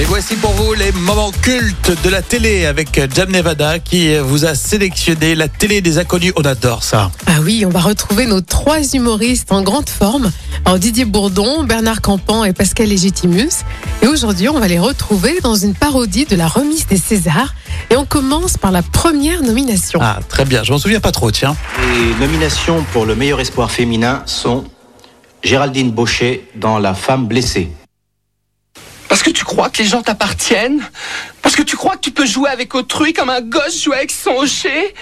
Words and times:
Et 0.00 0.04
voici 0.04 0.36
pour 0.36 0.52
vous 0.52 0.74
les 0.74 0.92
moments 0.92 1.32
cultes 1.42 1.90
de 2.04 2.08
la 2.08 2.22
télé 2.22 2.66
avec 2.66 3.00
Jam 3.12 3.32
Nevada 3.32 3.80
qui 3.80 4.16
vous 4.18 4.44
a 4.44 4.54
sélectionné 4.54 5.34
la 5.34 5.48
télé 5.48 5.80
des 5.80 5.98
inconnus. 5.98 6.32
On 6.36 6.42
adore 6.42 6.84
ça. 6.84 7.10
Ah 7.26 7.40
oui, 7.42 7.64
on 7.66 7.68
va 7.68 7.80
retrouver 7.80 8.26
nos 8.26 8.40
trois 8.40 8.80
humoristes 8.94 9.50
en 9.50 9.62
grande 9.62 9.88
forme. 9.88 10.30
Alors 10.64 10.78
Didier 10.78 11.04
Bourdon, 11.04 11.64
Bernard 11.64 12.00
Campan 12.00 12.44
et 12.44 12.52
Pascal 12.52 12.86
Légitimus. 12.86 13.64
Et 14.00 14.06
aujourd'hui, 14.06 14.48
on 14.48 14.60
va 14.60 14.68
les 14.68 14.78
retrouver 14.78 15.40
dans 15.42 15.56
une 15.56 15.74
parodie 15.74 16.26
de 16.26 16.36
la 16.36 16.46
remise 16.46 16.86
des 16.86 16.96
Césars. 16.96 17.54
Et 17.90 17.96
on 17.96 18.04
commence 18.04 18.56
par 18.56 18.70
la 18.70 18.82
première 18.82 19.42
nomination. 19.42 19.98
Ah, 20.00 20.20
très 20.28 20.44
bien. 20.44 20.62
Je 20.62 20.70
m'en 20.70 20.78
souviens 20.78 21.00
pas 21.00 21.10
trop, 21.10 21.32
tiens. 21.32 21.56
Les 21.92 22.24
nominations 22.24 22.84
pour 22.92 23.04
le 23.04 23.16
meilleur 23.16 23.40
espoir 23.40 23.72
féminin 23.72 24.22
sont 24.26 24.62
Géraldine 25.42 25.90
Baucher 25.90 26.48
dans 26.54 26.78
La 26.78 26.94
femme 26.94 27.26
blessée. 27.26 27.72
Parce 29.08 29.22
que 29.22 29.30
tu 29.30 29.44
crois 29.44 29.70
que 29.70 29.78
les 29.78 29.88
gens 29.88 30.02
t'appartiennent? 30.02 30.88
Parce 31.42 31.56
que 31.56 31.62
tu 31.62 31.76
crois 31.76 31.96
que 31.96 32.02
tu 32.02 32.10
peux 32.10 32.26
jouer 32.26 32.50
avec 32.50 32.74
autrui 32.74 33.12
comme 33.12 33.30
un 33.30 33.40
gosse 33.40 33.82
joue 33.82 33.92
avec 33.92 34.10
son 34.10 34.32
hocher 34.36 34.94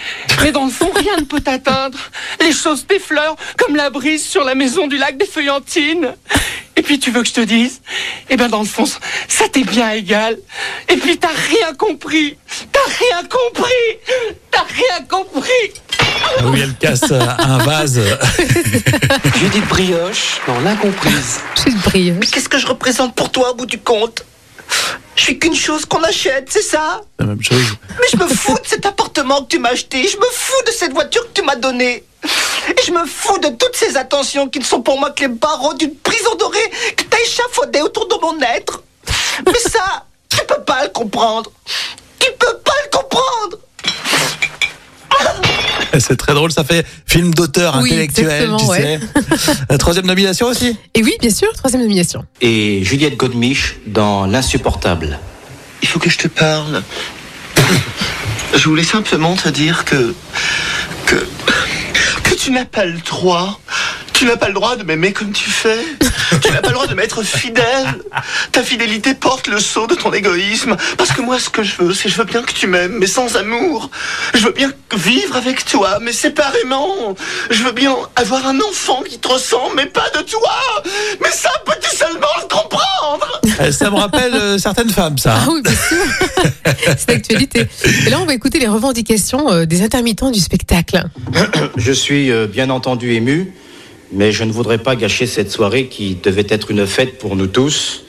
Mais 0.42 0.52
dans 0.52 0.64
le 0.64 0.70
fond, 0.70 0.90
rien 0.94 1.16
ne 1.16 1.24
peut 1.24 1.40
t'atteindre. 1.40 1.98
Les 2.40 2.52
choses 2.52 2.86
t'effleurent 2.86 3.36
comme 3.58 3.74
la 3.74 3.90
brise 3.90 4.24
sur 4.24 4.44
la 4.44 4.54
maison 4.54 4.86
du 4.86 4.96
lac 4.96 5.16
des 5.16 5.26
Feuillantines. 5.26 6.14
Et 6.76 6.82
puis 6.82 6.98
tu 6.98 7.10
veux 7.10 7.22
que 7.22 7.28
je 7.28 7.34
te 7.34 7.40
dise? 7.40 7.80
Eh 8.30 8.36
ben 8.36 8.48
dans 8.48 8.60
le 8.60 8.66
fond, 8.66 8.84
ça 8.84 9.48
t'est 9.48 9.64
bien 9.64 9.90
égal. 9.92 10.38
Et 10.88 10.96
puis 10.96 11.18
t'as 11.18 11.28
rien 11.28 11.74
compris. 11.74 12.36
T'as 12.70 12.80
rien 12.98 13.28
compris. 13.28 14.16
T'as 14.50 14.64
rien 14.64 15.04
compris. 15.08 15.72
Oui, 16.44 16.60
elle 16.62 16.74
casse 16.74 17.10
un 17.10 17.58
vase. 17.58 18.00
Judith 19.36 19.66
Brioche 19.68 20.40
dans 20.46 20.60
L'incomprise. 20.60 21.40
Je 21.56 21.60
suis 21.62 21.74
brilleuse. 21.74 22.30
Qu'est-ce 22.30 22.48
que 22.48 22.58
je 22.58 22.66
représente 22.66 23.14
pour 23.14 23.30
toi 23.30 23.50
au 23.50 23.54
bout 23.54 23.66
du 23.66 23.78
compte? 23.78 24.24
Je 25.14 25.22
suis 25.22 25.38
qu'une 25.38 25.54
chose 25.54 25.84
qu'on 25.86 26.02
achète, 26.02 26.48
c'est 26.50 26.62
ça? 26.62 27.00
La 27.18 27.26
même 27.26 27.42
chose. 27.42 27.64
Mais 27.98 28.06
je 28.12 28.16
me 28.16 28.28
fous 28.28 28.58
de 28.62 28.66
cet 28.66 28.84
appartement 28.84 29.42
que 29.42 29.48
tu 29.48 29.58
m'as 29.58 29.70
acheté, 29.70 30.06
je 30.06 30.16
me 30.16 30.26
fous 30.30 30.62
de 30.66 30.72
cette 30.72 30.92
voiture 30.92 31.22
que 31.22 31.40
tu 31.40 31.42
m'as 31.42 31.56
donnée. 31.56 32.04
Et 32.68 32.82
je 32.86 32.92
me 32.92 33.06
fous 33.06 33.38
de 33.38 33.48
toutes 33.48 33.76
ces 33.76 33.96
attentions 33.96 34.48
qui 34.48 34.58
ne 34.58 34.64
sont 34.64 34.82
pour 34.82 34.98
moi 34.98 35.10
que 35.10 35.22
les 35.22 35.28
barreaux 35.28 35.74
d'une 35.74 35.94
prison 35.94 36.34
dorée 36.38 36.70
que 36.96 37.04
t'as 37.04 37.20
échafaudée 37.20 37.80
autour 37.80 38.08
de 38.08 38.14
mon 38.20 38.38
être. 38.40 38.82
Mais 39.46 39.58
ça, 39.58 40.04
tu 40.28 40.38
peux 40.46 40.62
pas 40.62 40.82
le 40.84 40.90
comprendre. 40.90 41.50
Tu 42.18 42.28
peux 42.38 42.58
pas 42.58 42.72
le 42.84 42.90
comprendre. 42.98 43.58
C'est 46.00 46.16
très 46.16 46.34
drôle, 46.34 46.52
ça 46.52 46.64
fait 46.64 46.86
film 47.06 47.34
d'auteur 47.34 47.78
Oui, 47.80 47.90
intellectuel, 47.90 48.50
tu 48.58 48.66
sais. 48.66 49.00
La 49.68 49.78
troisième 49.78 50.06
nomination 50.06 50.46
aussi 50.46 50.76
Et 50.94 51.02
oui, 51.02 51.14
bien 51.20 51.30
sûr, 51.30 51.52
troisième 51.54 51.82
nomination. 51.82 52.24
Et 52.40 52.82
Juliette 52.84 53.16
Godemiche 53.16 53.76
dans 53.86 54.26
L'insupportable. 54.26 55.18
Il 55.82 55.88
faut 55.88 55.98
que 55.98 56.10
je 56.10 56.18
te 56.18 56.28
parle. 56.28 56.82
Je 58.54 58.68
voulais 58.68 58.84
simplement 58.84 59.34
te 59.36 59.48
dire 59.48 59.84
que. 59.84 60.14
que. 61.06 61.26
que 62.22 62.34
tu 62.34 62.50
n'as 62.50 62.64
pas 62.64 62.84
le 62.84 62.98
droit. 62.98 63.60
Tu 64.16 64.24
n'as 64.24 64.36
pas 64.36 64.48
le 64.48 64.54
droit 64.54 64.76
de 64.76 64.82
m'aimer 64.82 65.12
comme 65.12 65.30
tu 65.32 65.50
fais. 65.50 65.78
Tu 66.42 66.50
n'as 66.50 66.60
pas 66.62 66.68
le 66.68 66.74
droit 66.74 66.86
de 66.86 66.94
m'être 66.94 67.22
fidèle. 67.22 67.86
Ta 68.50 68.62
fidélité 68.62 69.14
porte 69.14 69.46
le 69.46 69.60
sceau 69.60 69.86
de 69.86 69.94
ton 69.94 70.10
égoïsme. 70.12 70.74
Parce 70.96 71.12
que 71.12 71.20
moi, 71.20 71.38
ce 71.38 71.50
que 71.50 71.62
je 71.62 71.76
veux, 71.82 71.92
c'est 71.92 72.08
je 72.08 72.16
veux 72.16 72.24
bien 72.24 72.42
que 72.42 72.52
tu 72.52 72.66
m'aimes, 72.66 72.96
mais 72.98 73.06
sans 73.06 73.36
amour. 73.36 73.90
Je 74.32 74.44
veux 74.46 74.52
bien 74.52 74.72
vivre 74.96 75.36
avec 75.36 75.66
toi, 75.66 75.98
mais 76.00 76.12
séparément. 76.12 77.14
Je 77.50 77.62
veux 77.62 77.72
bien 77.72 77.94
avoir 78.16 78.46
un 78.46 78.58
enfant 78.60 79.02
qui 79.02 79.18
te 79.18 79.28
ressemble, 79.28 79.76
mais 79.76 79.86
pas 79.86 80.08
de 80.16 80.22
toi. 80.22 80.56
Mais 81.22 81.30
ça, 81.30 81.50
peux-tu 81.66 81.94
seulement 81.94 82.26
le 82.40 82.48
comprendre? 82.48 83.40
Euh, 83.60 83.70
Ça 83.70 83.90
me 83.90 83.96
rappelle 83.96 84.34
euh, 84.34 84.58
certaines 84.58 84.90
femmes, 84.90 85.18
ça. 85.18 85.34
Ah 85.36 85.42
hein. 85.42 85.50
oui, 85.52 85.60
bien 85.62 85.72
sûr. 85.72 86.84
C'est 86.96 87.10
l'actualité. 87.10 87.66
Et 88.06 88.10
là, 88.10 88.18
on 88.20 88.24
va 88.26 88.32
écouter 88.34 88.58
les 88.58 88.68
revendications 88.68 89.52
euh, 89.52 89.66
des 89.66 89.82
intermittents 89.82 90.30
du 90.30 90.40
spectacle. 90.40 91.04
Je 91.76 91.92
suis 91.92 92.30
euh, 92.30 92.46
bien 92.46 92.70
entendu 92.70 93.12
ému, 93.14 93.52
mais 94.12 94.32
je 94.32 94.44
ne 94.44 94.52
voudrais 94.52 94.78
pas 94.78 94.96
gâcher 94.96 95.26
cette 95.26 95.50
soirée 95.50 95.86
qui 95.86 96.16
devait 96.22 96.46
être 96.48 96.70
une 96.70 96.86
fête 96.86 97.18
pour 97.18 97.36
nous 97.36 97.46
tous, 97.46 98.04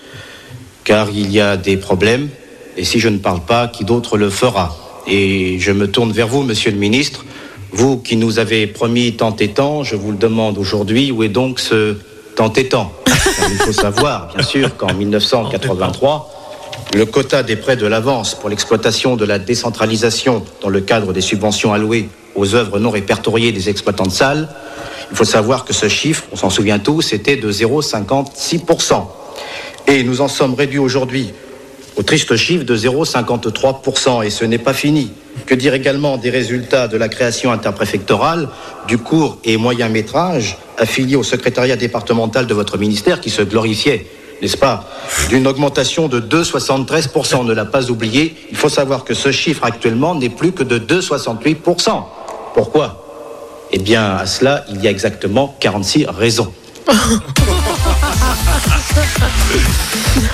car 0.84 1.10
il 1.10 1.32
y 1.32 1.40
a 1.40 1.58
des 1.58 1.78
problèmes, 1.78 2.30
et 2.78 2.84
si 2.84 3.00
je 3.00 3.10
ne 3.10 3.18
parle 3.18 3.42
pas, 3.42 3.68
qui 3.68 3.84
d'autre 3.84 4.18
le 4.18 4.30
fera? 4.30 4.76
Et 5.08 5.58
je 5.60 5.72
me 5.72 5.90
tourne 5.90 6.12
vers 6.12 6.28
vous, 6.28 6.44
monsieur 6.44 6.72
le 6.72 6.78
ministre, 6.78 7.26
vous 7.72 7.98
qui 7.98 8.16
nous 8.16 8.40
avez 8.40 8.68
promis 8.68 9.14
tant 9.14 9.36
et 9.38 9.50
tant, 9.50 9.84
je 9.84 9.96
vous 9.96 10.12
le 10.12 10.18
demande 10.18 10.58
aujourd'hui, 10.58 11.12
où 11.12 11.24
est 11.24 11.30
donc 11.30 11.60
ce 11.60 11.98
tant 12.36 12.54
et 12.54 12.68
tant? 12.68 12.94
Il 13.50 13.58
faut 13.58 13.74
savoir, 13.74 14.34
bien 14.34 14.46
sûr, 14.46 14.78
qu'en 14.78 14.94
1983, 14.94 16.34
le 16.94 17.06
quota 17.06 17.44
des 17.44 17.56
prêts 17.56 17.76
de 17.76 17.86
l'avance 17.86 18.36
pour 18.36 18.50
l'exploitation 18.50 19.16
de 19.16 19.26
la 19.26 19.40
décentralisation 19.40 20.46
dans 20.62 20.70
le 20.70 20.82
cadre 20.82 21.12
des 21.12 21.22
subventions 21.22 21.74
allouées 21.74 22.10
aux 22.36 22.56
œuvres 22.56 22.80
non 22.80 22.92
répertoriées 22.92 23.52
des 23.52 23.70
exploitants 23.70 24.06
de 24.06 24.12
salles, 24.12 24.48
il 25.12 25.18
faut 25.18 25.26
savoir 25.26 25.66
que 25.66 25.74
ce 25.74 25.88
chiffre, 25.88 26.24
on 26.32 26.36
s'en 26.36 26.50
souvient 26.50 26.80
tous, 26.80 27.14
était 27.14 27.36
de 27.36 27.52
0,56%. 27.52 29.06
Et 29.88 30.04
nous 30.04 30.22
en 30.22 30.28
sommes 30.28 30.54
réduits 30.54 30.80
aujourd'hui 30.80 31.34
au 31.96 32.04
triste 32.04 32.36
chiffre 32.36 32.64
de 32.64 32.78
0,53%. 32.78 34.26
Et 34.26 34.30
ce 34.30 34.46
n'est 34.46 34.58
pas 34.58 34.74
fini. 34.74 35.12
Que 35.46 35.56
dire 35.56 35.74
également 35.74 36.18
des 36.18 36.30
résultats 36.30 36.88
de 36.88 36.98
la 36.98 37.10
création 37.10 37.52
interpréfectorale 37.52 38.50
du 38.88 38.98
court 38.98 39.38
et 39.44 39.58
moyen 39.58 39.90
métrage 39.90 40.58
affilié 40.78 41.16
au 41.16 41.24
secrétariat 41.24 41.76
départemental 41.76 42.48
de 42.48 42.54
votre 42.54 42.78
ministère 42.78 43.22
qui 43.22 43.30
se 43.30 43.42
glorifiait 43.42 44.08
n'est-ce 44.42 44.58
pas, 44.58 44.88
d'une 45.30 45.48
augmentation 45.48 46.08
de 46.08 46.20
2,73%. 46.20 47.46
Ne 47.46 47.54
l'a 47.54 47.66
pas 47.66 47.90
oublié. 47.90 48.36
Il 48.52 48.58
faut 48.58 48.70
savoir 48.70 49.04
que 49.04 49.14
ce 49.14 49.32
chiffre 49.32 49.64
actuellement 49.64 50.16
n'est 50.16 50.30
plus 50.30 50.52
que 50.52 50.64
de 50.64 50.78
2,68%. 50.78 52.04
Pourquoi? 52.54 53.07
Eh 53.72 53.80
bien, 53.80 54.16
à 54.16 54.26
cela, 54.26 54.66
il 54.70 54.82
y 54.82 54.88
a 54.88 54.92
exactement 54.92 55.56
46 55.60 56.06
raisons. 56.08 56.52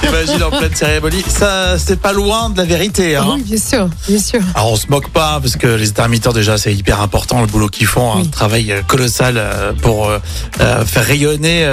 Imagine 0.08 0.44
en 0.44 0.50
pleine 0.52 0.76
cérémonie. 0.76 1.24
Ça, 1.28 1.78
c'est 1.78 2.00
pas 2.00 2.14
loin 2.14 2.50
de 2.50 2.58
la 2.58 2.64
vérité. 2.66 3.16
Hein. 3.16 3.26
oui, 3.36 3.42
bien 3.44 3.58
sûr, 3.58 3.88
bien 4.08 4.20
sûr. 4.20 4.40
Alors 4.56 4.72
on 4.72 4.76
se 4.76 4.88
moque 4.88 5.10
pas 5.10 5.40
parce 5.42 5.56
que 5.56 5.68
les 5.68 5.90
intermittents 5.90 6.32
déjà 6.32 6.58
c'est 6.58 6.74
hyper 6.74 7.02
important 7.02 7.42
le 7.42 7.48
boulot 7.48 7.68
qu'ils 7.68 7.88
font, 7.88 8.14
un 8.14 8.22
Oui. 8.22 8.30
travail 8.30 8.72
euh, 8.72 8.82
colossal 8.84 9.36
euh, 9.38 9.74
pour 9.74 10.10
euh, 10.10 10.20
faire 10.86 11.06
rayonner 11.06 11.68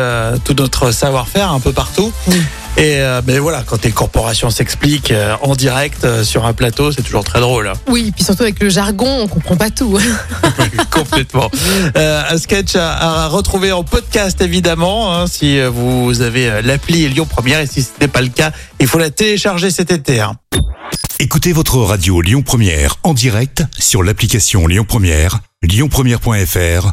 tout 0.44 0.54
notre 0.54 0.90
savoir-faire 0.90 1.52
un 1.52 1.60
peu 1.60 1.72
partout. 1.72 2.12
Oui. 2.28 2.40
Et 2.76 2.96
euh, 3.00 3.20
mais 3.26 3.38
voilà, 3.38 3.62
quand 3.66 3.84
les 3.84 3.90
corporations 3.90 4.48
s'expliquent 4.48 5.10
euh, 5.10 5.36
en 5.42 5.54
direct 5.54 6.04
euh, 6.04 6.24
sur 6.24 6.46
un 6.46 6.52
plateau, 6.54 6.92
c'est 6.92 7.02
toujours 7.02 7.24
très 7.24 7.40
drôle. 7.40 7.68
hein. 7.68 7.74
Oui, 7.88 8.10
puis 8.14 8.24
surtout 8.24 8.44
avec 8.44 8.58
le 8.60 8.70
jargon, 8.70 9.22
on 9.22 9.28
comprend 9.28 9.56
pas 9.56 9.68
tout. 9.70 9.98
Complètement. 10.90 11.50
Euh, 11.96 12.22
un 12.30 12.38
sketch 12.38 12.76
à, 12.76 13.24
à 13.24 13.26
retrouver 13.28 13.72
en 13.72 13.84
podcast 13.84 14.40
évidemment 14.40 15.14
hein, 15.14 15.26
si 15.26 15.58
euh, 15.58 15.68
vous 15.68 16.20
avez 16.22 16.48
euh, 16.48 16.62
l'appli 16.62 17.06
Lyon 17.08 17.26
Première 17.26 17.60
et 17.60 17.66
si 17.66 17.82
ce 17.82 17.88
n'est 18.00 18.08
pas 18.08 18.22
le 18.22 18.28
cas, 18.28 18.50
il 18.78 18.86
faut 18.86 18.98
la 18.98 19.10
télécharger 19.10 19.70
cet 19.70 19.90
été. 19.90 20.20
hein. 20.20 20.36
Écoutez 21.18 21.52
votre 21.52 21.76
radio 21.78 22.22
Lyon 22.22 22.40
Première 22.42 22.96
en 23.02 23.12
direct 23.12 23.62
sur 23.78 24.02
l'application 24.02 24.66
Lyon 24.66 24.86
Première, 24.88 25.40
lyonpremière.fr 25.62 26.92